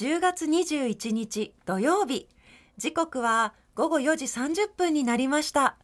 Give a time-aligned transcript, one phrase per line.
[0.00, 2.26] 10月21日土曜日。
[2.78, 5.76] 時刻は午後4時30分になりました。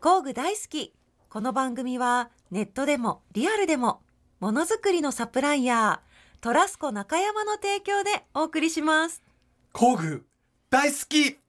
[0.00, 0.92] 工具大好き。
[1.30, 4.02] この番組はネットでもリアルでも
[4.38, 9.22] ものづくりのサプライヤートラスコ中山の提供でお送りします。
[9.72, 10.26] 工具
[10.68, 11.41] 大好き。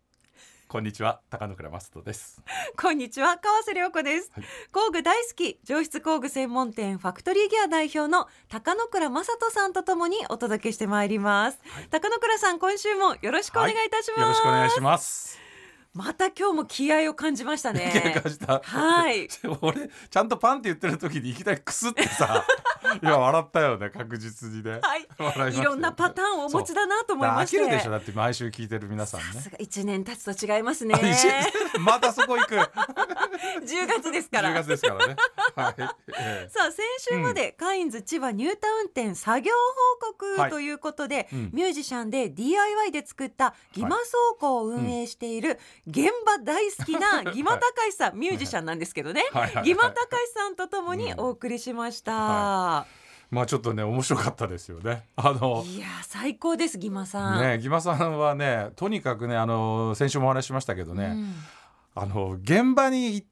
[0.74, 2.42] こんにちは高野倉正人です。
[2.82, 4.44] こんにちは川瀬良子です、はい。
[4.72, 11.88] 工具大好き上質工具専門店ファクトリーギア代表の高野倉正人さんとともにお届けしてまいります、はい。
[11.92, 15.43] 高野倉さん今週もよろしくお願いいたします、よろしくお願いします
[15.94, 17.92] また今日も気合を感じましたね。
[18.64, 19.28] はい。
[19.62, 22.44] 俺ちゃんとパンって言ってる時にいきなりクスってさ。
[23.02, 24.80] いや笑ったよね確実にね。
[24.82, 25.08] はい。
[25.18, 27.58] 笑いろんなパターンをお持ちだなと思いまして。
[27.58, 27.92] 飽きるでしょ。
[27.92, 29.26] だって毎週聞いてる皆さんね。
[29.60, 30.96] 一年経つと違いますね。
[31.80, 32.56] またそこ行く。
[33.64, 34.54] 10 10月ですから。
[34.54, 35.16] 月ですからね。
[35.56, 35.76] はい、
[36.18, 39.84] えさあ先週までカインズ千葉ニュータウン店作業報
[40.38, 40.50] はい。
[40.50, 41.50] 告ということで、うん。
[41.54, 44.00] ミュージシャンで DIY で作ったギマ倉
[44.40, 49.44] 庫を運営している現場大好きな ギマ高石さん、ミュージシャンなんですけどね、はい。
[49.44, 49.56] はい。
[49.56, 49.66] はい。
[49.66, 52.86] ギマ高石さんとともにお送りしました、は
[53.30, 55.06] まあちょっとね面白かったですよね。
[55.16, 61.36] あのい、やー最高ですギマさん、ねギマさんはねとにかくねあの先週もお話ししましたけどね、うん。
[61.96, 63.28] あの現場に行っ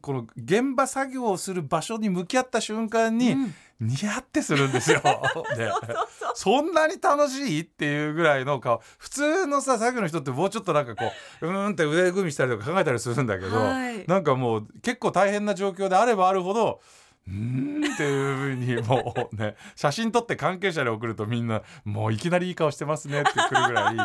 [0.00, 3.54] この現場作業をする場所に向き合った瞬間に、うん。
[3.80, 5.00] ニヤってするんですよ。
[5.00, 6.32] で そうそうそう。
[6.34, 8.82] そんなに楽しいっていうぐらいの顔。
[8.98, 14.04] 普通のさ作業の人ってもうちょっとなんかこううーんって腕組みしたりとか考えたりするんだけど、はい。
[14.06, 16.80] なんかもう結構大変な状況であればあるほど
[17.26, 23.96] うーんっていうふうにもうね写真撮って関係者に送るとみんなもういきなりいい顔してますねってくるぐらい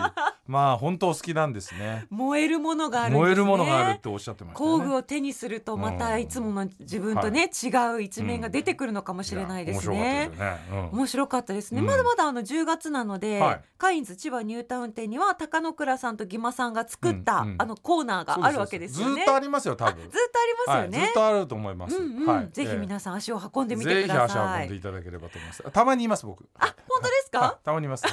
[0.48, 2.06] まあ本当お好きなんですね。
[2.10, 3.24] 燃えるものがあるんですね。
[3.24, 4.84] 燃えるものがあるっておっしゃってましたよね。
[4.84, 10.30] 工具を手にするとまたいつもの自分とね、違う一面が出てくるのかもしれないですね。
[10.32, 10.86] 面白かったですよね。
[10.92, 11.00] うん。
[11.00, 11.88] 面白かったですね、うん。
[11.88, 13.62] まだまだあの10月なので、はい。
[13.78, 17.56] カインズ千葉ニュータウン店には高野倉さんとギマさんが作った、うんうん。
[17.58, 19.16] あのコーナーがあるわけですよね。
[19.16, 20.02] ずっとありますよ多分。
[20.04, 21.98] ずっとありますよね、はい、ずっとあると思います。
[21.98, 22.26] うんうん。
[22.28, 25.64] はい、ぜひ皆さん足を運んでみてぜひくだ足を運んさいでいただければと思います。
[25.72, 26.46] たまにいます僕。
[26.60, 27.66] あ本当ですか、はい。
[27.66, 28.04] たまにいます。
[28.04, 28.10] た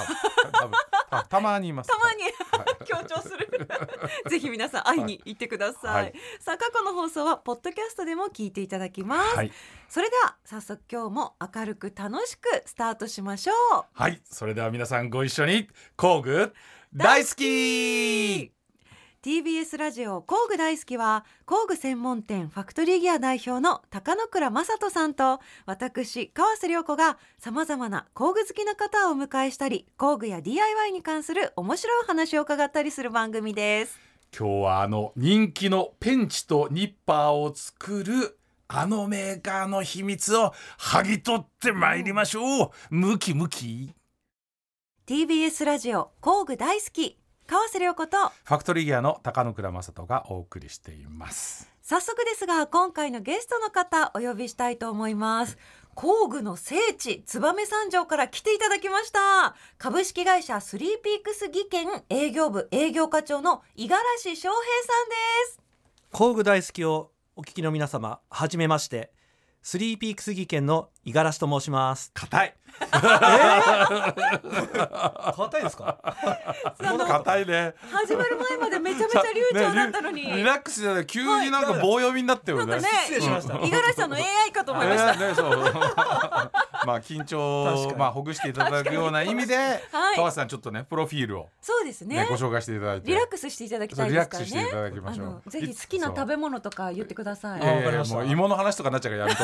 [1.28, 1.90] たまにいます。
[1.90, 2.21] たまにはい
[2.84, 3.48] 強調する。
[4.28, 6.14] ぜひ皆さん会いに行ってください、はい。
[6.40, 9.52] さあ過去の放送はポッドキャストでも聞いていただきます、はい、
[9.88, 13.84] それでは早速今日も明るく楽しくスタートしましょう。
[13.92, 16.52] はい、それでは皆さんご一緒に工具
[16.94, 18.61] 大好き。
[19.22, 33.96] TBS ラジオ工具大好きは工具専門店ファクトリーギア代表の高野倉正人さんと私川瀬良子がさまざまな工具好きな方をお迎えしたり工具や DIY に関する面白いお話を伺ったりする番組です
[34.36, 42.70] 今日はあの人気のペンチとニッパーを作るあのメーカーの秘密を剥ぎ取ってまいりましょう。
[42.90, 43.94] ムキムキ。
[45.06, 51.70] TBS ラジオ工具大好き川瀬良子とファクトリーギアの高野倉正人がお送りしています。
[51.82, 55.58] 早速ですが今回のゲストの方お呼びしたいと思います。
[55.94, 59.54] 工具の聖地燕三条から来ていただきました。
[59.76, 64.54] 株式会社スリーピークス技研営業部営業課長の五十嵐翔平さ
[65.04, 65.14] んで
[65.52, 65.60] す。
[66.12, 69.12] 工具大好きをお聞きの皆様はじめまして
[69.62, 72.10] スリーピークス技研の五十嵐と申します。
[72.14, 72.54] 硬い。
[72.90, 74.08] 硬
[75.58, 75.91] いですか？
[77.18, 77.74] 硬いね。
[77.90, 82.72] 始まる前までめちゃめちゃ流暢だったのに、ねリリラックスじゃない急になんか棒読みになってるよね。
[82.72, 85.50] なんかね失礼しました五十嵐さんの AI かと思いました、えーねそう。
[86.84, 90.16] まあ緊張まあほぐしていただくような意味で、はい。
[90.16, 92.16] 川瀬さんちょっとねプロフィールをそうですね。
[92.16, 93.08] ねご紹介していただいて。
[93.08, 94.68] リラックスしていただきたいリラックですからね。
[94.68, 95.50] スしていただきましょう。
[95.50, 97.60] ぜひ好きな食べ物とか言ってください。
[97.60, 98.16] いやいやわかりました。
[98.16, 99.36] もう芋の話とかになっちゃうからやめ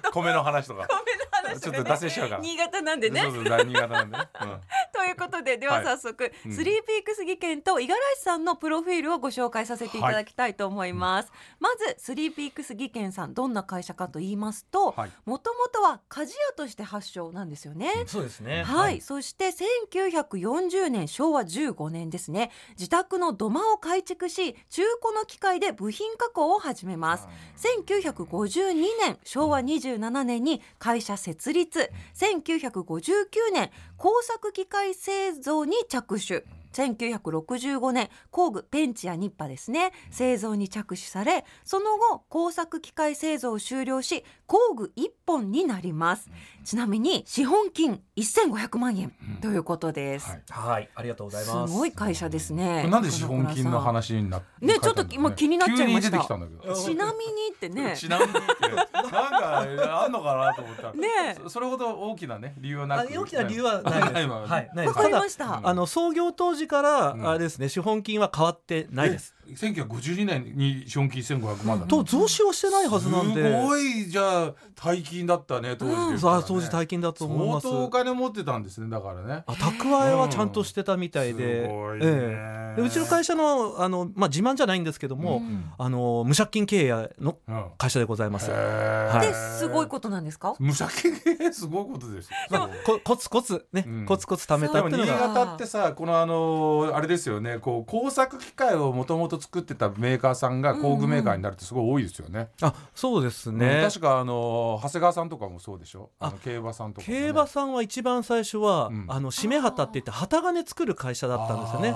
[0.00, 0.10] と。
[0.12, 0.86] 米の話とか。
[0.88, 1.12] ごめ
[1.44, 2.42] 話ちょっと脱線しちゃうから。
[2.42, 3.20] 新潟なんでね。
[3.22, 4.28] そうそう新潟なんでね。
[4.42, 4.60] うん。
[4.92, 5.84] ということででははい。
[5.84, 6.52] 早速、うん。
[6.52, 15.10] スリーピークス技研と五十嵐さんのプロフィールをご紹介させていただきたいと思います、まずスリーピークス技研さんどんな会社かと言いますとはい。
[15.24, 18.62] もともとは鍛冶屋として発祥なんですよね、そうですね。
[18.64, 19.50] はい、そして
[19.90, 22.50] 1940年昭和15年ですね。
[22.78, 27.28] 自宅の土間を改築し中古の機械で部品加工を始めます。
[27.56, 31.90] 1952年昭和27年に会社設立。
[32.14, 36.44] 1959年工作機械製造に着手。
[36.74, 39.92] 1965年工具ペンチやニッパですね。
[40.10, 46.28] 製造に着手されその後工作機械製造を終了し工具1本になります。
[46.64, 50.42] ちなみに資本金1500万円ということです、はい。
[50.48, 50.90] はい。
[50.94, 51.74] ありがとうございすます。
[51.74, 52.80] ごい会社ですね。
[52.82, 56.10] これなんで資本金の話になってねちょっと今気になっちゃいました。
[56.10, 56.74] 急に出てきたんだけど。
[56.74, 57.94] ちなみにってね。
[57.96, 58.40] ちなみにって
[58.70, 59.58] なんか
[60.04, 60.82] あんのかなと思った。
[60.82, 61.36] らね。
[61.42, 64.12] そそれほど大きなね理由はなあく大きな理由はないです。
[64.14, 64.28] ない。
[64.28, 64.86] はい。
[64.86, 67.28] わかりました、あの創業当時から、うん。
[67.28, 69.33] あれですね資本金は変わってないです。
[69.48, 73.42] 1952年に資本金1500万だと増資はしてないはずなんで。
[73.42, 77.68] すごいじゃあ大金だったね当時ねさあ当時大金だと思います。
[77.68, 79.44] 相当お金持ってたんですねだからね。
[79.46, 82.06] あ蓄えはちゃんとしてたみたいで、すごいね。
[82.06, 82.80] ええ。
[82.80, 87.64] でうちの会社のあのまあ自慢じゃないんですけども、うんあの無借金経営のうん。
[87.78, 88.50] 会社でございます。
[88.50, 89.16] へー。
[89.16, 89.28] はい。
[89.28, 90.54] ですごいことなんですか？
[90.58, 92.70] 無借金すごいことですよ。
[92.84, 94.06] こコツコツね、うん。
[94.06, 95.28] コツコツ貯めたでも新っていうのが。
[95.34, 97.58] 潟ってさこのあのあれですよね。
[97.58, 102.48] こう工作機械をもともと作ってたメーカーさんが工具メーカーになるってすごい多いですよね。
[102.60, 103.82] あそうですうんね。
[103.86, 106.10] 確かあの長谷川さんとかもそうでしょ？
[106.18, 109.04] あの競馬さんとかもね、競馬さんは一番最初は、うん。
[109.08, 111.88] あの締め旗って言って旗金作る会社だったんですよね。
[111.88, 111.94] で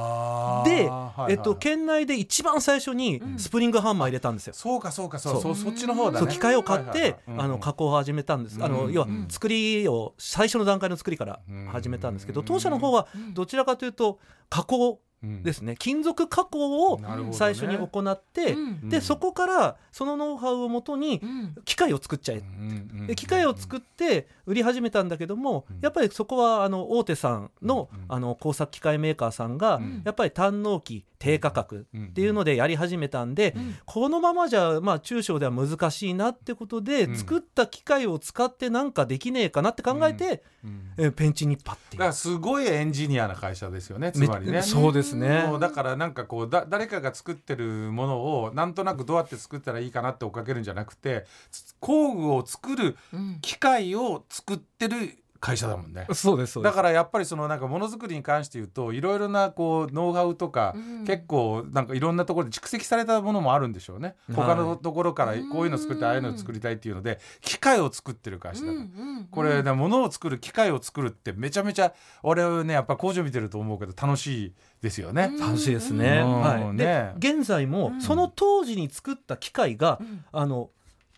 [0.89, 3.39] はいはいえっと、県内で一番最初にうん。
[3.39, 4.55] スプリングハンマー入れたんですよ。
[4.55, 5.53] そうかそうかそうそそう。
[5.53, 6.19] うそっちの方だね。
[6.19, 7.39] そう機械を買って、はいはいはい。
[7.41, 8.59] あの加工を始めたんです。
[8.63, 9.27] あのうん要はうん。
[9.29, 11.41] 作りを最初の段階の作りから
[11.73, 14.19] 始めたんですけど、当社の方はどちらかというと
[14.49, 15.75] 加工うんですね。
[15.79, 17.01] 金属加工を
[17.33, 18.89] 最初に行って、うん。
[18.89, 21.55] でそこからそのノウハウをもとにうん。
[21.65, 22.39] 機械を作っちゃえ。
[22.39, 25.79] うんうんうんで機械を作って売り始めたんだけども、うん。
[25.81, 30.03] やっぱりそこはあの大手さんの,、うんあの工作機械メーカーさんが、うん。
[30.05, 33.77] やっぱり単納期低価格っていうのでやり始めたんで、うん。
[33.87, 37.17] このままじゃ、まあ、中小では難しいなってことで、うん。
[37.17, 40.93] 作った機械を使ってなんかできねえかなって考えて、うん。
[40.97, 41.97] えペンチニッパって。
[41.97, 44.13] いうだからすごいエンジニアな会社ですよね。
[44.13, 44.53] つまりね。
[44.53, 45.45] めそうですね。
[45.47, 53.39] もうだからなんかこうだ誰かが作ってるものをなんとなくどうやって作ったらいいかなって追っかけるんじゃなくてつ工具を作るうん。
[53.41, 56.05] 機械を作ってる会社だもんね。
[56.15, 56.73] そうですそうです。
[56.73, 61.05] だからやっぱりそのなんかものづくりに関して言うといろいろなこうノウハウとか、うん。
[61.05, 64.35] 結構なんかいろんなところで蓄積されたものもあるんでしょうね、はい。
[64.35, 65.49] 他のところからうん。
[65.51, 74.53] こういうの作りたいああいうの作りたいっていうので機械を作ってる会社だから、うんうんこれね物を作る機械を作るってめちゃめちゃ俺はねやっぱ工場見てると思うけど楽しい
[74.83, 75.31] ですよね。
[75.41, 76.21] 楽しいですね。
[76.25, 76.41] うん。
[76.41, 77.13] はい、ね。
[77.19, 78.01] で現在もうん。
[78.01, 80.25] その当時に作った機械が、うん。
[80.33, 80.71] あの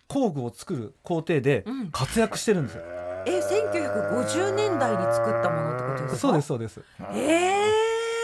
[0.07, 1.91] 工具を作る工程でうん。
[1.91, 2.75] 活躍してるんです。
[2.75, 2.83] よ。
[3.27, 6.17] え1950年代に作ったものってことですか？
[6.17, 6.81] そうですそうです。
[7.13, 7.53] え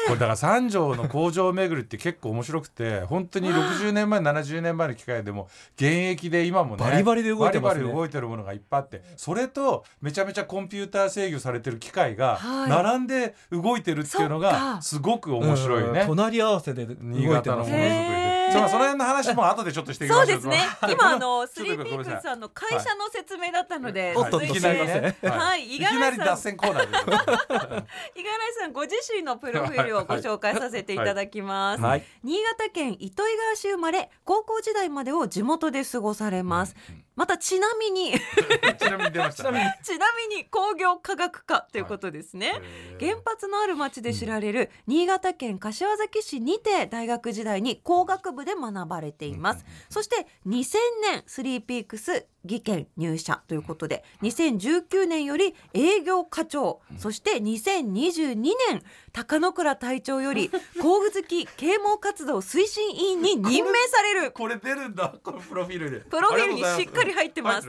[0.07, 7.83] これだから三条の工場巡りって結構面白くて本当に60年前70年前の機械でも現役で今もねバリバリで動いてますね。
[7.83, 12.69] バリバリ動いてるものがいっぱいあってそれとめちゃめちゃコンピューター制御されてる機械がはい。
[12.69, 14.81] 並んで動いてるっていうのがか。
[14.81, 16.01] すごく面白いね。
[16.01, 20.07] うん隣り合わせで動い新潟のものづくりで、その辺の話も 後でちょっとして。
[20.07, 20.57] そうですね。
[20.89, 22.15] 今あのスリーピーごめんなさい。
[22.15, 24.47] クさんの会社の説明だったのでおっと続い。
[24.51, 25.75] ていきなりねはい。
[25.75, 26.97] いきなり脱線コーナーで。
[26.97, 32.03] 五十嵐さんご自身のプロフィールをご紹介させていただきます、はい。
[32.23, 36.75] 新潟県糸魚川市生まれ高校時代までを地元で過ごされます、
[37.15, 38.13] またちなみに。
[38.79, 39.43] ちなみに出ました。
[39.43, 39.65] ちなみに。
[39.83, 42.53] ちなみに工業科学科ということですね、
[42.99, 58.35] 原発のある町で知られる新潟県柏崎市にて大学時代に工学部で学ばれています、そして2000年スリーピークス技研入社ということで2019年より営業課長そして2022
[58.69, 58.81] 年
[59.13, 60.49] 高野倉隊長より
[60.81, 65.99] 工具好き啓蒙活動推進委員に任命されるこれ出るんだこのプロフィールで。
[65.99, 67.67] プロフィールにしっかり入ってます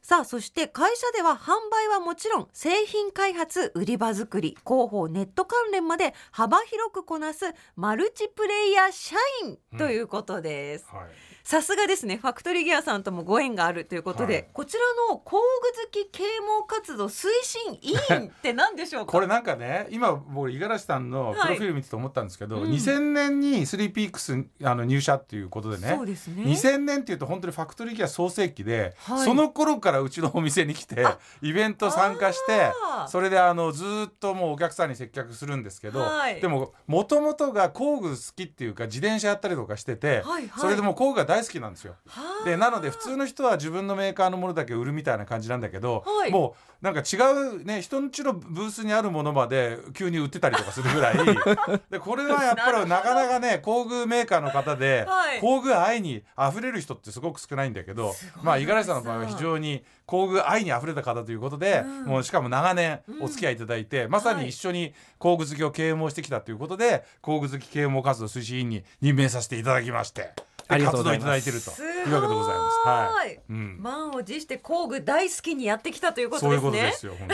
[0.00, 7.44] さあそして会社では販売はもちろん製品開発売り場作り広報ネット関連まで幅広くこなす
[7.76, 10.86] マルチプレイヤー社員ということです。
[10.90, 11.27] はい。
[11.48, 12.18] さすがですね。
[12.18, 14.48] ファクトリーギアさんともご縁があるということで、はい。
[14.52, 15.42] こちらの工具
[15.82, 19.12] 好き啓蒙活動推進委員って何でしょうか？
[19.16, 22.72] これなんかね今僕五十嵐さんのプロフィール見てて思ったんですけど、はいうん。
[22.72, 26.42] 2000年にスリーピークスあの入社っていうことでねそうですね。
[26.42, 29.24] 2000年っていうと本当にファクトリーギア創世期で、はい。
[29.24, 32.70] その頃からうちのお店に来てあイベント参加して
[33.06, 36.42] それであのずーっともうお客さんに接客するんですけど、はい。
[36.42, 40.50] でももともとが工具好きっていうか自転車やったりとかしてて、はいはい。
[40.58, 41.94] それでもう工具が大大好きなんですよ。
[42.06, 42.44] はあ。
[42.44, 46.30] でなので普通の人は自分のメーカーのものだけ売るみたいな感じなんだけど、はい。
[46.30, 51.16] もうなんか違うね人んちのブースにあるものまで急に売ってたりとかするぐらい
[51.90, 55.40] でこれはやっぱりなかなかね工具メーカーの方で、はい。
[55.40, 62.04] 工具愛に溢れる人ってすごく少ないんだけどまあ五十嵐さんの場合は非常に工具愛に溢れた方ということで、うん。
[62.04, 70.32] もうしかも長年お付き合いいただいて、まさに一緒に工具好きを啓蒙してきたということで工具好き啓蒙活動推進委員に任命させていただきまして
[70.68, 71.24] あで活動いりがとうございます。
[71.24, 72.78] ただいてるとすいうわけでございます。
[72.88, 73.40] はい。
[73.48, 73.76] うん。
[73.80, 77.28] 満を持して工具大好きにやってきたということそういうですねことですよ、本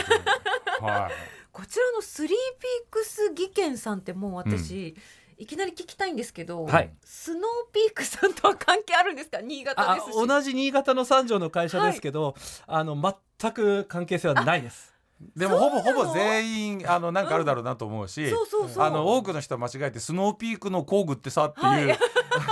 [0.79, 0.91] 当に。
[0.91, 1.11] はい。
[1.51, 4.95] こちらのスリーピークス技研さんってもう私、
[5.37, 6.93] いきなり聞きたいんですけど、はい。
[7.03, 9.41] スノーピークさんとは関係あるんですか？
[9.41, 10.27] 新潟あですし。
[10.27, 12.35] 同じ新潟の三条の会社ですけど、
[12.67, 12.95] あの
[13.39, 14.93] 全く関係性はないです。
[15.35, 16.49] でもほぼほぼ全
[16.79, 18.83] 員あのなんかあるだろうなと思うし、そうそうそう。
[18.83, 21.99] あの多くの人は間違えてスノーピークの工具ってさっていう、はい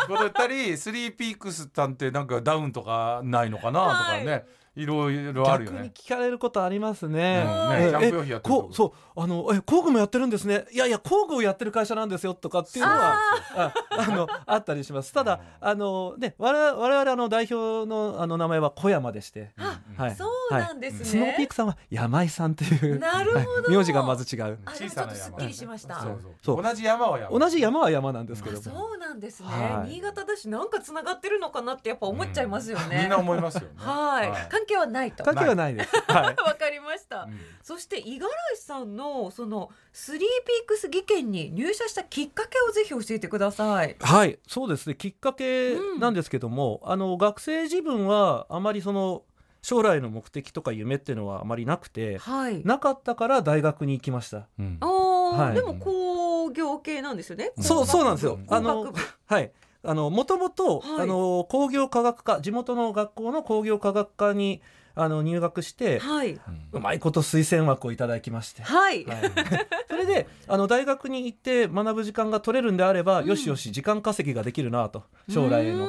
[0.07, 5.91] こと言ったりスリーピークスさんてなんかダウンとかないのかなとかね、、いろいろあるよ逆にね。
[5.93, 7.43] 聞かれることありますね。
[7.45, 8.69] うんねキャンプ用品やってるとこ。
[8.71, 10.65] うそうあのえ工具もやってるんですね。
[10.71, 13.15] いやいや工具をやってる会社なんですよとかっていうのは
[13.55, 15.13] ああのあったりします。
[15.13, 20.15] ただあのね我々我々あの代表のあの名前は小山でして、あはい。
[20.15, 22.99] そうなんですね、スノーピークさんは山井さんっていう。
[22.99, 23.39] なるほど。
[23.39, 24.59] はい名字がまず違う。
[24.65, 26.05] あ小さな山ちょっとすっきりしました。
[26.41, 27.39] そう同じ山は山。
[27.39, 28.61] 同じ山は山なんですけども。
[28.61, 29.89] そうなんですね、はい。
[29.91, 33.67] 新潟だしなんかつながってるのかなってやっぱ思っちゃいますよね、みんな思いますよね。
[33.77, 35.95] はい、関係はないと関係はないです。
[36.07, 36.35] はい。
[36.43, 43.95] わかりました、うんそして五十嵐さんのそのスリーピークス技研に入社したきっかけをぜひ教えてください。
[44.01, 44.95] はい、そうですね。
[44.95, 49.23] きっかけなんですけども、あの学生自分はあまりその
[49.61, 52.61] 将来の目的とか夢っていうのはあまりなくて、はい。
[52.65, 54.47] なかったから大学に行きました。
[54.59, 57.53] うんおーはいでも工業系なんですよね。
[57.59, 58.33] そうそうなんですよ。
[58.33, 58.93] 工学部あの
[59.25, 59.51] はい。
[59.85, 61.01] あのもともとはい。
[61.01, 64.61] あの工業科学科地元の学校の工業科学科に
[64.95, 66.39] あの入学して、はい。
[66.71, 68.61] うまいこと推薦枠をいただきまして。
[68.61, 69.05] はい。
[69.05, 69.17] はい、
[69.89, 73.27] それであの大学に行って学ぶ時間が取れるんであれば、うん。
[73.27, 75.87] よしよし時間稼ぎができるなと将来への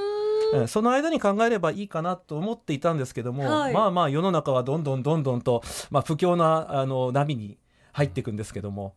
[0.68, 3.72] その間に考えればいいかなと思っていたんですけども、はい。
[3.72, 7.58] まあまあ世の中はどんどんどんどんと、まあ、不況なあの波に
[7.92, 8.94] 入っていくんですけども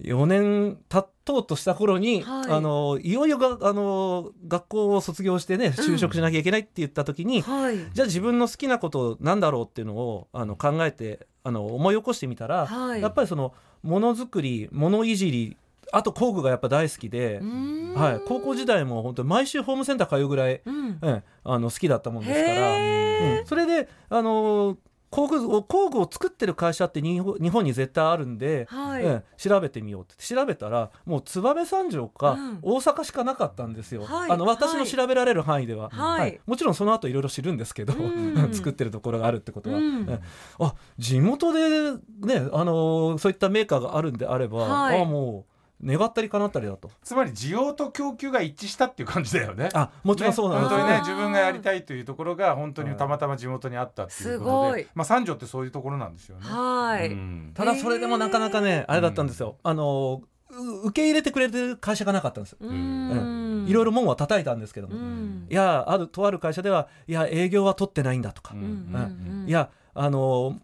[0.00, 2.50] 4年経とうとした頃に、はい。
[2.50, 7.76] あのいよいよがあの学校を卒業してね就職しなきゃいけないって言った時に、はい。
[7.92, 13.02] じゃあ自分の好きなことなんだろうっていうのをあの考えてあの思い起こしてみたら、はい。
[13.02, 13.52] やっぱりその
[13.82, 15.56] ものづくりものいじり
[15.92, 17.40] あと工具がやっぱ大好きで
[17.94, 20.98] はい、高校時代も本当に毎週ホームセンター通うぐらい、うん。
[21.02, 23.46] ええあの好きだったもんですから、へうん。
[23.46, 24.76] それであの
[25.10, 29.04] 工具を工具を作ってる会社って日本に絶対あるんで、はい。
[29.04, 32.58] ええ調べてみようって調べたらもう燕三条かうん。
[32.62, 34.30] 大阪しかなかったんですよ、はい。
[34.30, 34.88] あの私のはい。
[34.88, 36.40] 調べられる範囲では、はい。
[36.46, 38.50] もちろんその後いろいろ知るんですけど、うん。
[38.52, 40.06] 作ってるところがあるってことは、うん。
[40.08, 40.20] ええ。
[40.58, 45.00] あ地元でねあのそういったメーカーがあるんであれば、はい。
[45.00, 49.68] あもう願ったり叶ったりだとつまり需要と供給が一致したっていう感じだよね。
[49.74, 56.44] あもちろんそうなんですよねね本当にね自分がやりたいというところが本当にたまたま地元にあったっていうことで、まあ三条ってそういうところなんですよね。
[56.44, 57.08] はい。
[57.08, 59.56] うんただそれでもなかなかね、あれだったんですよ。
[59.62, 62.58] あのう受け入れてくれてる会社がなかったんですよ。
[62.60, 63.66] うーん。
[63.68, 65.46] いろいろ門は叩いたんですけども、うん。
[65.50, 70.58] いやあるとある会社ではいや営業は取ってないんだとか、うんうんうんうんいやあの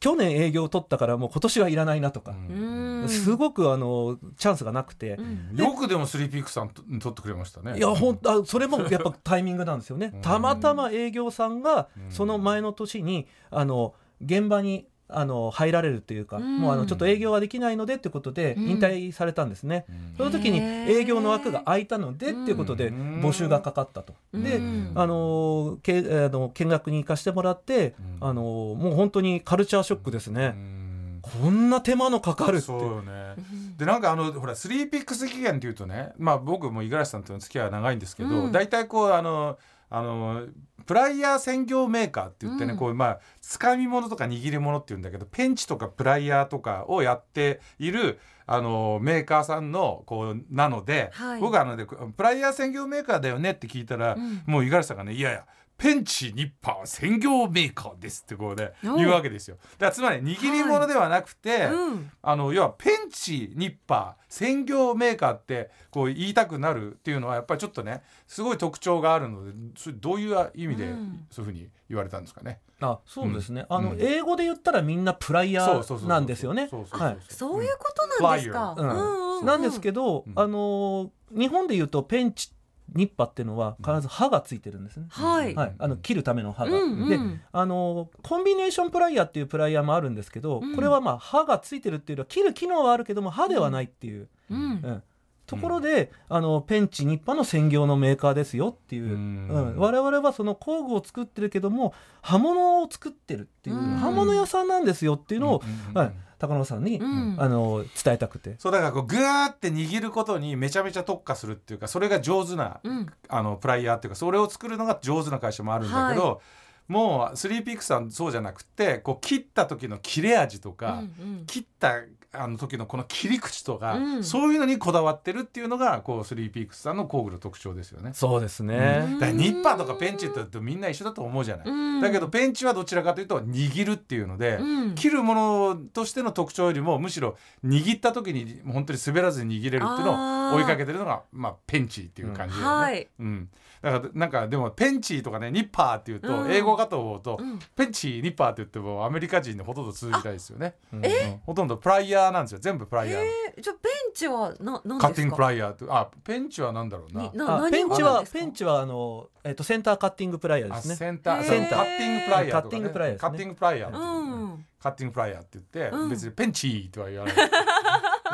[0.00, 3.08] 去年営業取ったからもう今年はいらないなとか、うん。
[3.08, 5.56] すごくあのチャンスがなくて、うん。
[5.56, 7.76] よくでもスリーピークさんと取ってくれましたね。
[7.76, 9.96] いやほんあそれもやっぱタイミングなんですよ。
[9.96, 10.20] ねうん。
[10.20, 12.10] たまたま営業さんがうん。
[12.10, 16.58] その前の年にあの現場にあの入られるっていうか、うん。
[16.58, 18.68] もうあのちょっと営業はできないのでってことでうん。
[18.70, 19.86] 引退されたんですね。
[19.88, 20.14] うん。
[20.16, 24.14] その時に営業の枠が空いたのでっていうことでうん募集がかかったと。
[24.34, 24.92] で、うん。
[24.94, 28.28] あのけあの見学に行かせてもらって、うん。
[28.28, 30.48] あのもう本当にカルチャーショックですうね。
[30.48, 31.20] ん。
[31.22, 32.66] こんな手間のかかるって。
[32.66, 33.12] そうよね。
[33.38, 38.52] うんでなんかあのほらスリーピックス期限っていうとねまあ僕も五十嵐さんとの付き合いは長いんですけど、うん。
[38.52, 39.56] 大体こうあの
[39.90, 40.46] あの
[40.86, 42.78] プライヤー専業メーカーって言ってね、うん。
[42.78, 51.40] こうまあつかみ物とか握り物っていうんだけどペンチとかプライヤーとかをやっているあのメーカーさんのこうなので、はい。
[51.40, 54.42] 僕はあのでプライヤー専業メーカーだよねって聞いたら、うん。
[54.46, 55.44] もう五十嵐さんがねいやいや
[55.78, 58.96] ペンチニッパー専業メーカーですってこうねおう。
[58.96, 59.56] 言うわけですよ。
[59.78, 62.10] だからつまり握り物ではなくて、うん。
[62.20, 71.26] あの要はペンチニッパー専業メーカーってこう言いたくなるっていうのはやっぱりちょっとねすごい特徴があるのでそれどういう意味でうん。
[71.30, 72.58] そういうふうに言われたんですかね？
[72.80, 73.98] あそうですね、あのうん。
[74.00, 76.68] 英語で言ったらみんなプライヤーなんですよね。
[76.68, 76.86] そうい。
[77.28, 78.74] そういうことなんですか？
[78.76, 78.88] うん。
[78.88, 79.46] うんうんうん。
[79.46, 80.32] なんですけど、うん。
[80.34, 82.52] あの日本で言うとペンチ
[82.94, 85.54] ニッパっていうのは必ず刃がついてるんですね、はい。
[85.54, 86.76] はい、あの切るための刃が。
[86.76, 87.08] うんうん。
[87.08, 87.18] で
[87.52, 90.74] あのコンビネーションプライヤーっていうプライヤーもあるんですけど、うん。
[90.74, 94.60] これはまあ刃がついてるっていうのは切る機能はあるけども刃ではないっていう、うん。
[94.60, 95.02] うん
[95.48, 99.48] ところで、あのペンチニッパの専業のメーカーですよっていう、うん。
[99.48, 99.76] うん。
[99.78, 103.96] 我々はその工具を作ってるけども刃物を作ってるっていう、うん。
[103.96, 107.36] 刃物屋さんなんですよっていうのを、うんはい、高野さんに、うん。
[107.38, 108.56] あの伝えたくて。
[108.58, 113.06] そうだからこうグーって握ることにめちゃめちゃ特化するっていうかそれが上手なうん。
[113.28, 116.42] あのプライヤーっていうかそれを作るのが上手な会社もあるんだけど、
[116.88, 121.44] もうスリーピークさんそうじゃなくてこう切った時の切れ味とか、うん。
[121.46, 122.02] 切った
[122.32, 128.10] あの時のこの切り口とか、うんそういうのにこだわってるっていうのがこうスリーピークスさんの工具の特徴ですよね。
[128.12, 129.08] そうですね。
[129.14, 131.66] だからニッパーとかペンチって言うとみんな一緒だと思うじゃない。
[131.68, 142.76] うんだけどペンチはどちらかというと握るっていうので、うん切るものとしての特徴よりもむしろ握った時に本当に滑らずに握れるっていうのを追いかけてるのがまあ、ペンチっていう感じだよね。
[142.76, 143.08] はい。
[143.18, 143.48] うん、
[143.82, 146.52] だからなんかでもペンチとかねニッパーっていうと、うん。
[146.52, 147.58] 英語かと思うと、うん。
[147.76, 150.74] ペンチニッパーって言ってもアメリカ人にほとんど通じないですよね。
[150.92, 151.12] うんうん。
[151.46, 152.58] ほとんどプライヤーなんですよ。
[152.60, 153.22] 全部プライヤー。
[153.22, 154.98] ーじゃあペンチはななんですか？
[154.98, 157.22] カッティングプライヤーってあペンチはなんだろうな。
[157.22, 157.30] に。
[157.34, 160.96] なあ何ペンチはペンチはあのえっ、とセンターカッティングプライヤーであすね。
[160.96, 161.44] センター、へー。
[161.44, 163.28] そうカッティングプライヤーとか、ね、カッティングプライヤーですね。
[163.28, 164.58] カッティングプライヤー。
[164.80, 166.08] カッティングプライヤーって言って、うん。
[166.10, 167.34] 別にペンチーとは言わない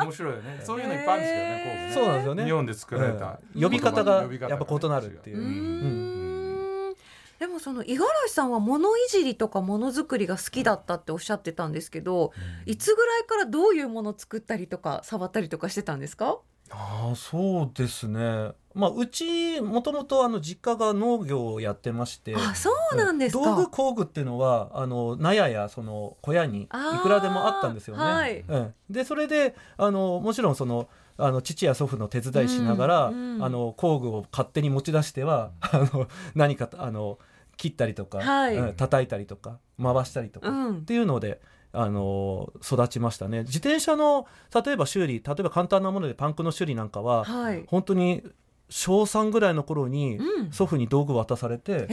[0.03, 0.61] 面白いよね。
[0.63, 2.45] そういうのいっぱいあるんですけどねそうなんですよね。
[2.45, 3.61] 日本で作られた、うん。
[3.61, 6.95] 呼び方が呼び方やっぱ異なるっていう。
[7.37, 12.31] でもその五十嵐さんは物いじりとかものづくりが好きだったっておっしゃってたんですけど、
[12.65, 16.39] いつぐらいからどういうものを作ったりとか触ったりとかしてたんですか？
[16.71, 18.53] ああそうですね。
[18.75, 22.35] まあうちもともとあの実家が農業をやってまして。
[22.35, 23.43] あ、そうなんですか。
[23.43, 28.03] 道具工具っていうのはあの納屋やその小屋にいくらでもあったんですよね。
[28.03, 37.17] はいうん、でそれであのもちろんそのあの父や祖父の手伝いしながら、うんうんあの工具を勝手に持ち出しては あの何かあの
[37.57, 41.41] 切ったりとか、はいうん叩いたりとか回したりとか、うんっていうので。
[41.77, 44.27] あの育ちましたね自転車の
[44.63, 47.65] 例えば修理例えば簡単なものでパンクの修理なんかははい。
[47.67, 48.23] 本当に
[48.69, 50.51] 小3ぐらいの頃にうん。
[50.51, 51.87] 祖父に道具を渡されて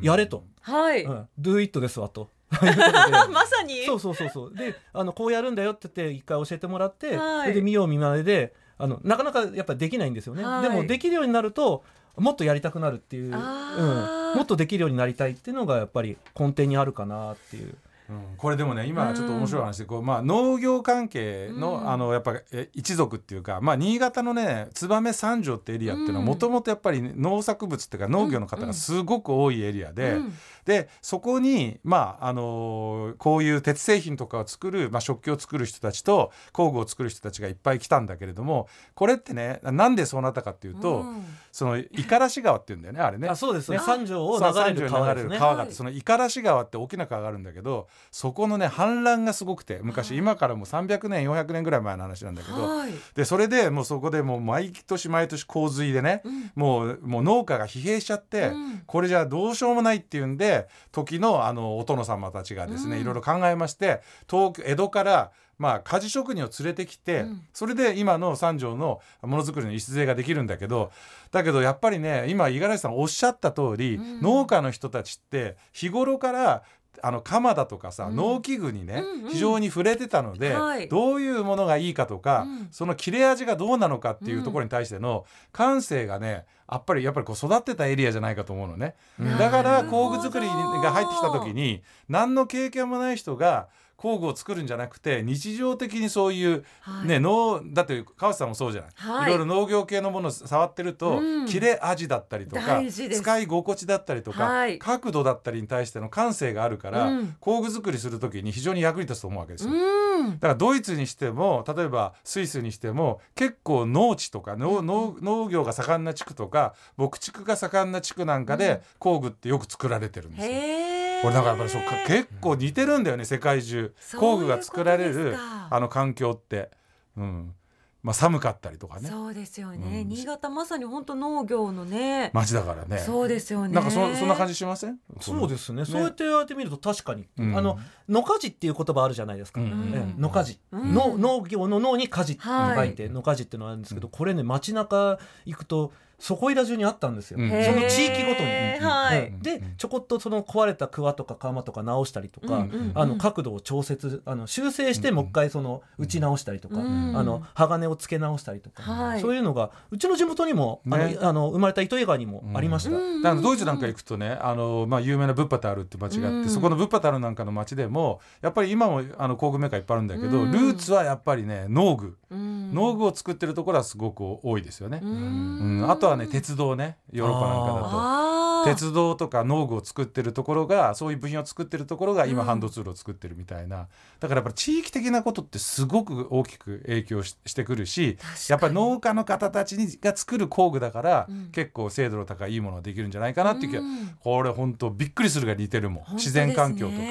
[0.00, 1.04] やれと、はい。
[1.04, 2.30] うん、do it ですわと。
[2.50, 3.84] まさに？
[3.84, 4.54] そうそうそうそう。
[4.54, 7.42] であのこうやるんだよって言って一回教えてもらって、はい。
[7.42, 10.62] それで見よう見まねであのなかなかやっぱりできないんですよね、はい。
[10.62, 11.82] でもできるようになると
[12.16, 17.74] もっとやりたくなるっていう、うん、もっとできるようになりたいっていうのがやっぱり根底にあるかなっていう。
[18.08, 18.22] うん。
[18.36, 21.90] これでもね今ちょっと面白い話でこう、まあ、農業関係の,、うん。
[21.90, 26.26] あのやっぱえ一族っていうか、まあ、新潟のね燕三条ってエリアっていうのはうん。
[26.26, 30.32] もともとやっぱり農作物っていうか農業の方がすごく多いエリアで、うん
[30.64, 41.24] でそこに、まああのーこういう鉄製品とかを作る、まあ、食器を作る人たちと工具を作る人たちがいっぱい来たんだけれどもこれってねなんでそうなったかっていうと、うん。
[41.52, 43.28] その五十嵐川っていうんだよねあれね。
[43.28, 43.70] あそうです。
[43.70, 43.76] ね。
[43.76, 45.22] あ三条を流れる川三条に流れ。
[45.22, 45.72] る川があって、はい。
[45.72, 50.18] その五十嵐川って大きな川があるんだけどそこのね氾濫がすごくて昔、はい。
[50.18, 52.92] 今からもう300年400年ぐらい前の話なんだけど、はい。
[53.14, 56.50] でそれでもうそこでもう毎年毎年洪水でね、うん。
[56.54, 58.82] もうもう農家が疲弊しちゃって、うん。
[58.86, 60.53] これじゃあどうしようもないっていうんで
[60.92, 63.02] 時のあのお殿様たちがですね、うん。
[63.02, 67.42] いろいろ考えまして東京江戸からまあ鍛冶職人を連れてきて、うん。
[67.52, 70.90] それで今の三条のものづくりの礎ができるんだけど
[71.30, 74.20] だけどやっぱりね今五十嵐さんおっしゃった通り、うん。
[74.20, 76.62] 農家の人たちって日頃から
[77.02, 78.16] あの鎌だとかさ、うん。
[78.16, 79.30] 農機具にね、うんうん。
[79.30, 80.88] 非常に触れてたので、はい。
[80.88, 82.68] どういうものがいいかとか、うん。
[82.70, 88.94] その切れ味がどうなのかっていうところに対しての感性がねやっぱりやっぱりこう育ってたエリアじゃないかと思うのね。
[89.18, 90.52] うんだから工具作りが
[90.92, 97.06] 入ってきた時に何の経験もない人が工具を作るんじゃなくて日常的にそういうはい。
[97.06, 99.24] ね農だって川内さんもそうじゃない、はい。
[99.24, 101.46] い、ろいろ農業系のものを触ってると、うん。
[101.46, 104.78] 切れ味だったりとか使い心地だったりとか、はい。
[104.78, 107.36] 角度だったりに対しての感性があるから、うん。
[107.40, 109.72] 工具作りする時に非常に役に立つと思うわけですよ。
[109.72, 110.30] うん。
[110.32, 118.58] だからドイツにしても例えばスイスにしても結構農地とか農農農業が盛んな地区とか牧畜が盛んな地区なんかうん。
[118.58, 121.03] で工具ってよく作られてるんですよ。
[121.24, 121.28] へえ。
[121.28, 123.94] 俺だからやっぱりそうか結構似てるんだよね世界中。
[124.18, 126.70] 工具が作られるあの環境って、
[127.16, 127.54] うん。
[128.02, 129.08] まあ、寒かったりとかね。
[129.08, 130.08] そうですよね、うん。
[130.10, 132.98] 新潟まさに本当農業のね、街だからね。
[132.98, 133.72] そうですよね。
[133.72, 134.98] なんかそそんな感じしません？
[135.22, 135.86] そうですね。
[135.86, 137.56] そうやって言われてみると確かに、うん。
[137.56, 139.90] あの野家事っていう言葉あるじゃないですか、うん。
[139.94, 140.20] ええ。
[140.20, 140.92] 野家事、うん。
[140.92, 147.48] の農業の農に家事って書いて、は野家事っていうのがあるんですけど、これね街中行くとそこいら中にあったんですよ、うん。
[147.48, 148.48] その地域ごとに。
[148.80, 149.28] はい。
[149.28, 149.40] うん。
[149.40, 152.92] でちょこっとその壊れたクワとか鎌とか直したりとか、うんうんうん。
[152.94, 157.16] あの角度を調節あの修正してうんもう一回その打ち直したりとか、うん。
[157.16, 159.20] あの鋼をつけ直したりとか、はい。
[159.20, 162.90] そういうのがうちの地元にも、ねあのあの生まれた糸魚川にもありました。
[162.90, 166.48] うんだからドイツなんか行くとねあの、まあ、有名なブッパタールって街があって、うん。
[166.48, 170.52] そこのブッパタールなんかの街でもやっぱり今もあの工具メーカーいっぱいあるんだけど、うん。
[170.52, 172.74] ルーツはやっぱりね農具、うん。
[172.74, 175.00] 農具を作ってるところはすごく多いですよね。
[175.02, 178.44] ううんん、あとはね鉄道ねヨーロッパなんかだと。
[178.64, 182.46] 鉄道とか農具を作ってるところがそういう部品を作ってるところが今うん。
[182.46, 183.88] ハンドツールを作ってるみたいな、
[184.20, 188.16] だからやっぱり地域的なことってすごく大きく影響ししてくるし
[188.48, 191.50] やっぱり農家の方たちにが作る工具だから、うん。
[191.52, 194.16] 結構精度の高いいいものができるんじゃないかなっていう気が、うん。
[194.18, 196.14] これ本当びっくりするが似てるもん。
[196.14, 197.04] 自然環境とかが。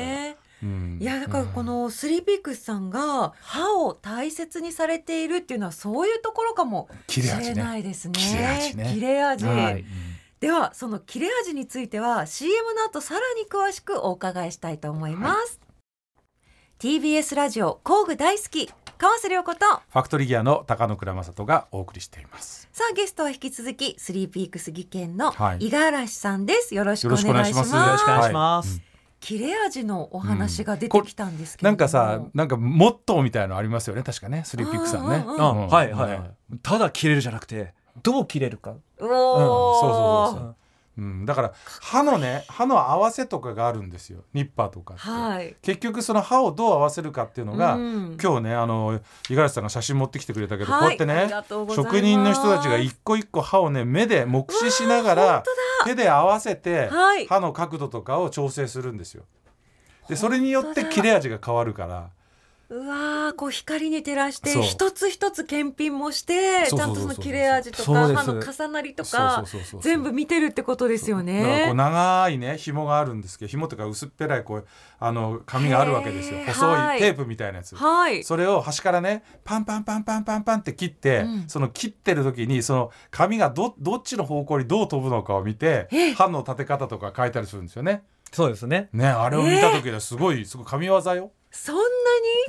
[0.63, 7.54] ねうんいやだからこのスリーピークスさんが歯を大切にされているっていうのはそういうところかもしれ。
[7.56, 8.13] ないですね。
[8.13, 9.86] 切れ味ね切れ味はい
[10.39, 15.60] ではその切れ味については CM の後さらに詳しくお伺いしたいと思います。
[16.80, 22.67] TBS ラジオ工具大好き川瀬良子とファクトリーギアの高野倉正人がお送りしています。
[22.73, 26.76] さあゲストは引き続きスリーピークス技研のはい五十嵐さんです。
[26.76, 27.34] よろしくお願いします。
[27.34, 28.92] よろしくお願いしますよろしくお願いします。
[29.23, 34.03] はい切れ味のお話が出てきたんですけれども、なんかさなんかモットーみたいのありますよね。
[34.03, 34.43] 確かね。
[34.45, 35.23] スリーピックさんね。
[35.25, 36.57] はいはい、うん。
[36.59, 38.75] ただ切れるじゃなくてどう切れるか。
[38.99, 39.07] おー。
[39.07, 39.12] そう
[39.93, 40.49] そうそうう。
[40.49, 40.55] ん
[40.95, 44.23] うん、だから歯のね歯の合わせとかがあるんですよ。
[44.34, 45.56] ニッパーとかって、はい。
[45.63, 48.17] 結局その歯をどう合わせるかっていうのが、うん。
[48.21, 50.82] 今日ねあの五十嵐さんが写真持ってきてくれたけど、はい。
[50.82, 55.43] こうやってね職人の人たちが一個一個歯をね目で目視しながら
[55.86, 57.25] 手で合わせて、はい。
[57.25, 59.23] 歯の角度とかを調整するんですよ。
[60.08, 62.10] でそれによって切れ味が変わるから。
[62.73, 69.45] うわーこう光に照らして一つ一つ検品もしてちゃんとその切れ味とか歯の重なりとか
[69.79, 71.73] 全部見てるってことですよだからこうね。
[71.75, 74.65] 長いね紐があるんですけど紐というか薄っぺらいこう
[74.99, 77.75] あの紙があるわけですよ細はいいテープみたいなやつ。
[77.75, 78.23] はい。
[78.23, 88.03] それを端からねパンパンパンパンパンパンって切って、うんその切ってる時にその紙がどどっちの方向にどう飛ぶのかを見てえ刃の立て方とか書いたりするんですよね。
[88.31, 88.89] そうですね。
[88.93, 91.31] ねあれを見た時はすごい、すごい神業よ。
[91.55, 91.81] そんな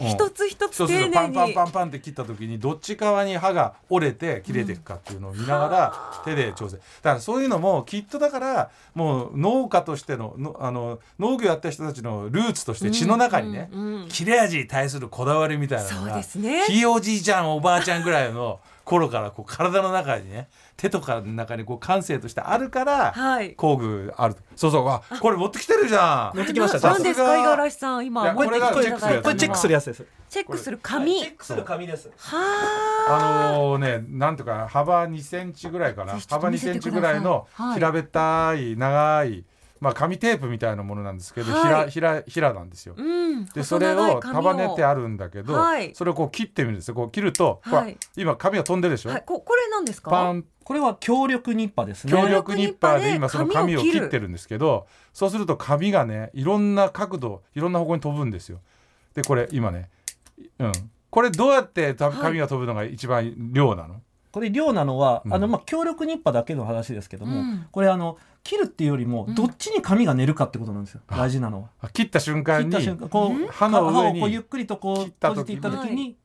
[0.00, 0.12] に？
[0.12, 1.14] 一つ一つ丁寧に。
[1.14, 6.78] パンパンパンパンって切った時にどっち側に刃が折れて切れていくかっていうのを見ながら手で調整。
[6.78, 14.02] だからそういうのもきっとだからもう農家としてののあの農業やった人たちのルーツとして血の中にね、うんうん。
[14.02, 16.64] うん切れ味に対するこだわりみたいなのそうがですね。
[16.66, 23.55] ひいおじいちゃんおばあちゃんぐらいの頃からこう体の中にね手とかの中にこう感性としてあるからはい。
[23.55, 24.88] 工具あるそうそう。
[24.88, 26.37] あこれ持ってきてるじゃん。
[26.37, 26.88] 持ってきました。
[26.88, 28.03] ななんですか五十嵐さん。
[28.03, 30.07] いや今これチェックするやつこれチェックするやつです。
[30.29, 31.20] チェックする紙。
[31.20, 32.11] チェックする紙です。
[32.16, 33.53] はあ。
[33.57, 36.18] のねなんとか幅2センチぐらいかな。
[36.29, 39.44] 幅2見せてセンチぐらいの平べったい長い
[39.85, 43.01] まあ紙テープみたいなものなんですけど、はいひらひらひらなんですよあ。。
[43.01, 43.05] う
[43.37, 43.44] ん。
[43.44, 49.23] でそれを束ねてああるんだけど、はいそれをこう切ってみるんですよこう切ると、はい今紙が飛んでるでしょ、はい。
[49.27, 50.11] ここれなんですか？
[50.11, 52.12] パンこれは強力ニッパですね。
[52.12, 58.61] 強力ニッパーで今その紙を切ってるんですけどそうすると紙がねいろんな角度いろんな方向に飛ぶんですよ。
[59.14, 59.90] でこれ今ね、
[60.59, 60.73] うん、
[61.11, 64.01] これどうやって紙が飛ぶのが一番量なの、
[64.35, 65.33] これ量なのは、うん。
[65.33, 67.66] あのまあ強力ニッパだけの話ですけども、うん。
[67.70, 69.35] これあの切るっていうよりもうん。
[69.37, 71.16] どっちに紙が寝るかってことなんですよ、あ。
[71.16, 71.68] 大事なのは。
[71.81, 73.44] あ切った瞬切間にこうん？
[73.44, 76.16] う刃の上にをこうゆっくりとこう閉じていった時はに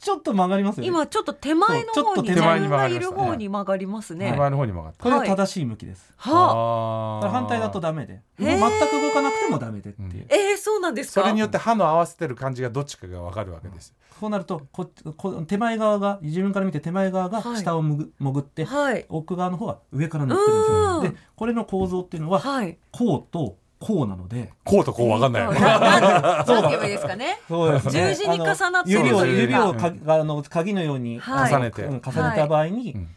[0.00, 0.88] ちょっと曲がりますよね。
[0.88, 4.30] 今ちょっと手前の方に自分がい曲がりましたねる方に曲がりますね。
[4.32, 5.02] 手前の方に曲がった。
[5.02, 6.12] これは正しい向きです。
[6.16, 7.30] はあ。
[7.30, 10.08] 反対だとダメで、全く動かなくてもダメでっていう。
[10.08, 11.20] うんえー、そうなんですか？
[11.20, 13.94] それによって刃の合わせてる感じがどっちかが分かるわけです。
[14.18, 19.04] こうなるとここ手前側が自分から見て手前側がはい下をむぐ潜って、はい。
[19.10, 20.98] 奥側の方は上から塗ってるんですよ。
[20.98, 22.78] うんでこれの構造っていうのははい。
[22.90, 24.52] こうとこうなので。
[24.62, 25.44] こうとこう分かんない。
[25.44, 25.60] よね。
[25.60, 27.40] ななん なんて言えばいいですかね。
[27.48, 27.72] そう。
[27.72, 31.84] です十字に重なってる指を指をかあの鍵のように、重ねて。
[31.84, 33.08] うん重ねた場合に、うん。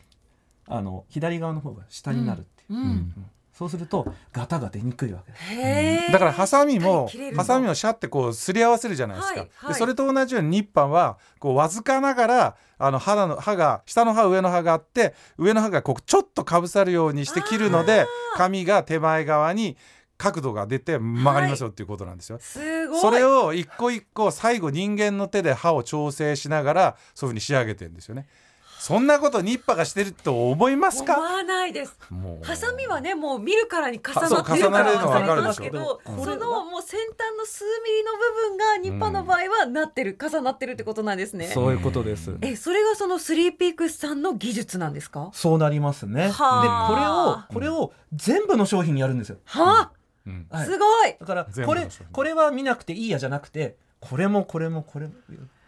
[0.69, 3.13] あの左側の方が下になるっていう。
[3.53, 6.11] そうするとガタが出にくいわけです。
[6.11, 19.77] だからハサミもハサミをシャってこうすり合わせるじゃないですか、それと同じようにニッパーはこうわずかながらあの歯の歯が下の歯上の歯があって上の歯がこうちょっとかぶさるようにして切るので紙が手前側に
[20.23, 22.37] 角度が出て曲がりますよっていうことなんですよ。
[22.39, 23.01] すごい。
[23.01, 28.25] それを一個一個最後人間の手で歯を調整しながらそういうふうに仕上げてるんですよね。
[28.79, 31.13] そんなことニッパがしてると思いますか？
[31.15, 41.47] 思わないですもうハサミはねもう見るからに重なってるから重なるの分かりまわかるですしょけど、うんそのもう先端の数ミリの部分がニッパの場合はなってる、重なってるってことなんですね。
[41.47, 42.35] そういうことです。
[42.41, 45.29] えそれがそのスリーピークスさんの技術なんですか？
[45.31, 46.27] そうなりますね。
[46.27, 49.37] でこれはあをこれを全部の商品にやるんですよ。
[49.45, 50.02] はうん
[50.49, 50.65] あ、はい。
[50.65, 51.15] すごい。
[51.19, 55.13] だからこれこれは見なくていいやじゃなくてこれもこれもこれも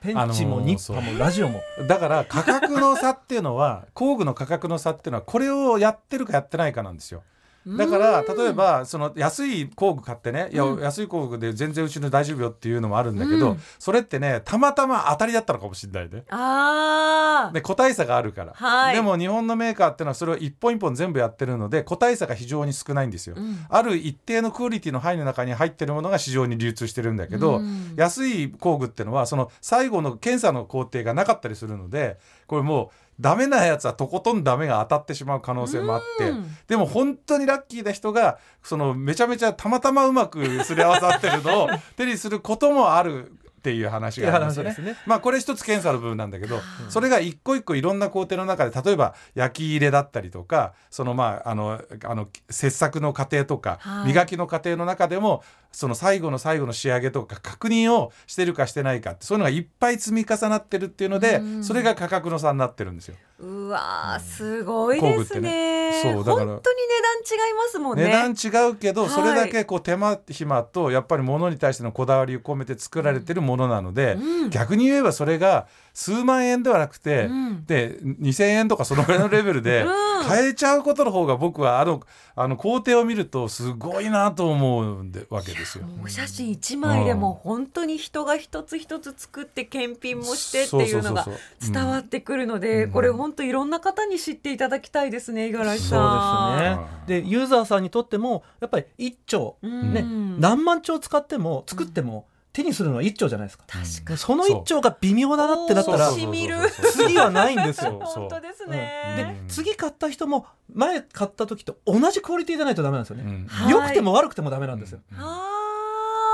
[0.01, 1.61] ペンチもあのーニッパもラジオも。
[1.87, 7.23] だから価格の差っていうのは工具の価格の差っていうのはこれをやってるかやってないかなんですよ。
[7.67, 10.81] だからうん例えばその安い工具買ってねいやうん。
[10.81, 13.59] 安い工具で全然うちの大丈夫よっていうのもあるんだけど、うん。
[13.79, 16.23] それってねたまたま当たりだったのかもしれないね。
[16.29, 18.95] ああで個体差があるから、はい。
[18.95, 23.35] でも日本のメーカーっていうのはそれを一本一本全部やってるので個体差が非常に少ないんですよ。
[23.37, 23.65] うん。
[23.67, 27.93] ある一定のクオリティの範囲の中に入ってるものが市場に流通してるんだけど、うん。
[27.95, 36.57] 安い工具っていうのはその最後の検査の工程がなかったりするのでこれもうダメなやつはとことんダメが当たってしまう可能性もあって、うん。
[36.67, 44.75] でも本当にラッキーな人がそのめちゃめちゃたまたまうまくすり合わさってるのを 手にすることもあるっていう話がありますよね。
[45.07, 54.09] まあこれ一つ検査の部分なんだけどそれが一個一個いろんな工程の中で例えば焼き入れだったりとかそのまああのあの切削の過程とかはい。
[54.09, 55.43] 磨きの過程の中でも
[55.75, 61.63] その最後の最後の仕上げとか確認をしてるかしてないかってそういうのがいっぱい積み重なってるっていうのでうん。
[61.63, 63.15] それが価格の差になってるんですよ。
[63.39, 65.91] うわーすごいですね。
[65.91, 66.01] ね。
[66.01, 66.45] そうだから。
[66.45, 66.79] 本当に
[67.27, 68.03] 値段違いますもんね。
[68.05, 69.09] 値段違うけどはい。
[69.09, 74.49] それだけこう手間暇とやっぱり物に対してのこだわりを込めて作られてるものなのでうん。
[74.49, 79.85] 逆に言えばそれが数万円ではなくてうんで2,000円とかそのぐらいのレベルでう
[80.23, 82.01] ん買えちゃうことの方が僕はあの
[82.35, 85.85] あの工程を見るとすごいなと思うんでわけですよ。
[86.03, 96.59] お写真一枚でも本当に人が一つ一つ作って検品もしてっていうのがそうそうそうそう伝わってくるので、うんこれ本当いろんな方に知っていただきたいですね五十嵐そうさん。
[96.59, 97.21] ですね。
[97.23, 100.03] でユーザーさんにとってもやっぱり一丁うんね
[100.39, 103.65] 何万丁使っても作っても手にするのは一丁じゃないですか。
[103.67, 107.99] 確かでその一丁が微妙だなってなったら次はないんですよ。
[108.01, 109.43] 本当ですでね。
[109.49, 113.23] 次買った人も前買った時と同じクオリティじゃないとダメなんですよね。
[113.23, 114.99] うんはい良くても悪くてもダメなんですよ。
[115.11, 115.54] うん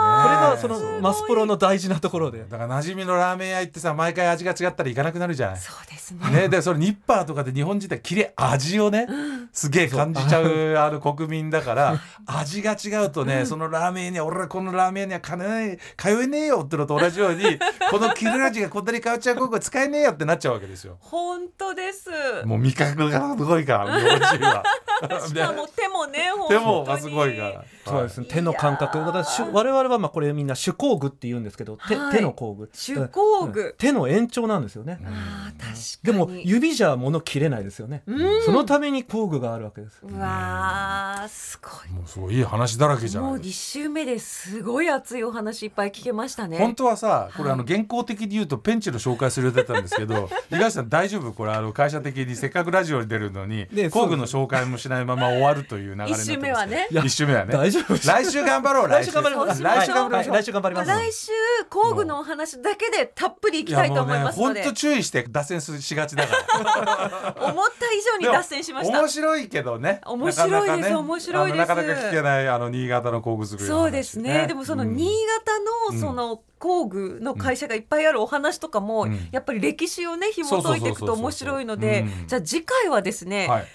[0.01, 2.43] がそのマスプロの大事なところで。
[2.49, 5.57] だから馴染みのラーメン屋行ってさ毎回味が違ったら行かなくなるじゃない？
[5.59, 6.29] そうですね。
[6.41, 9.07] ね、でそれニッパーとかで日本人って切れ味をね
[9.53, 17.43] すげえ感じちゃうあの国民だから味が違うとねそのラーメン屋には俺はこのラーメン屋には金ない通えねえよってのと同じように
[17.89, 20.97] この切れ味がこんなに変わっちゃうここ使えねえよってなっちゃうわけですよ。
[20.99, 22.09] 本当です。
[22.45, 24.63] もう味覚がすごいから日本人は。
[25.27, 27.63] しかも手もね、 手本当にもがすごいから。
[27.85, 28.27] そうですね。
[28.29, 28.99] 手の感覚。
[28.99, 32.67] 我々はまあこれみんな手工具って言うんですけど、手はい手の工具。
[32.73, 34.99] 手工具うん手の延長なんですよね。
[35.05, 36.27] あー確かに。
[36.27, 38.03] でも指じゃ物切れないですよね。
[38.05, 39.99] うんそのために工具があるわけです。
[40.03, 41.93] うわーすごい。
[41.93, 46.57] もうすごいいい話だらけじゃもうない一週目ですごい熱いお話いっぱい聞けましたね。
[46.57, 51.31] 本当はさこれはいあの原稿的に言うとペンチの紹介する予定だったんですけど 東さん大丈夫？
[51.33, 58.07] これあの会社的にせっかくラジオに出るのにね工具の紹介もしないまま終わるという流れになってます一週目はねいや一週目はね大丈夫。
[58.07, 59.12] 来週頑張ろう来週。
[59.12, 59.63] 頑張ります。
[59.63, 60.36] 来週頑張りましょう。
[60.36, 60.88] 来週頑張ります。
[60.89, 61.31] 来週
[61.69, 67.36] 工具のお話だけでたっぷりいきたいと思いますので、本当注意して脱線しがちだから。
[67.49, 68.99] 思った以上に脱線しました。
[68.99, 69.07] 面。
[69.07, 70.01] 白いけどね。
[70.05, 71.71] 面白いです面白いです。
[71.71, 74.47] あのなかなか聞けないあの新潟の工具作りそうですね。
[74.47, 74.95] でもそのうん。
[74.95, 75.10] 新
[75.45, 79.29] 潟うんのその工具の会社がいっぱいあるお話とかも、うん。
[79.31, 83.67] やっぱり歴史をね紐解いていくと面白いのでじゃあ次回はですね、はい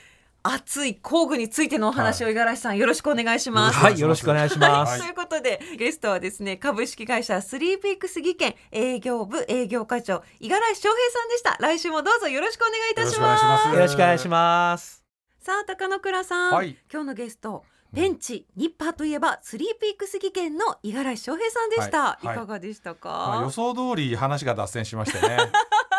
[0.48, 3.78] 熱い工具についてのお話を五十嵐さんよろしくお願いします。
[3.78, 4.90] はい、よろしくお願いします。
[4.90, 5.00] はい。
[5.00, 11.56] ということでゲストはですね株式会社スリーピークス技研営業部営業課長五十嵐翔平さんでした。
[11.60, 13.20] 来週もどうぞよろしくお願いいたします。
[13.20, 13.74] よろしくお願いします。
[13.74, 15.04] よろしくお願いします。
[15.40, 16.76] さあ高野倉さん、はい。
[16.92, 22.26] 今日のゲストペンチ、ニッパーといえばスリーピークス技研の五十嵐翔平さんでした、はい。
[22.26, 25.38] い、かがでしたか、まあ予想通り話が脱線しましてね。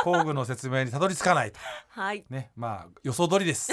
[0.03, 1.59] 工具の説明にたどり着かないと。
[1.89, 2.23] はい。
[2.29, 2.51] ね。
[2.55, 3.71] まあ予想通りです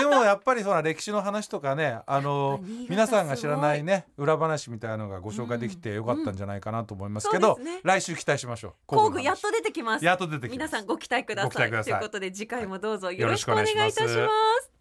[0.00, 7.54] でもやっぱりそら歴史の話とかねあの皆さんが知らないね裏話みたいなのがご紹介できてよかったんじゃないかなと思いますけど、うん。
[7.56, 7.80] そうですね。
[7.82, 8.72] 来週期待しましょう。
[8.86, 10.04] 工具やっとで出てきます。
[10.04, 10.52] やっと出てきます。
[10.52, 11.70] 皆さんご期待ください。
[11.70, 13.18] ということで次回もどうぞい。
[13.18, 14.76] よろしくお願いいたします,、よろしくお願い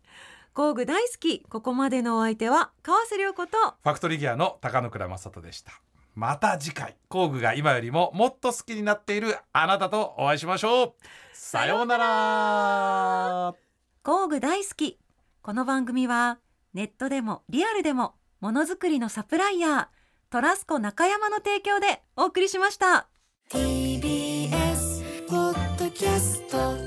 [0.56, 5.73] 工具大好きここまでのお相手は川瀬良子とファクトリーギアの高野倉正人でした。
[6.15, 6.95] また次回。
[7.10, 10.93] 工具が今よりももっと好きになっているあなたとお会いしましょう。
[11.34, 13.54] さようなら。
[14.01, 14.97] 工具大好き
[15.45, 16.39] この番組は
[16.73, 19.88] ネットでもリアルでもものづくりのサプライヤー
[20.31, 23.08] トラスコ中山の提供でお送りしました。
[23.51, 26.84] TBS ポッドキャスト。